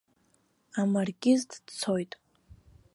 Амаркиз 0.81 1.41
дцоит. 1.51 2.11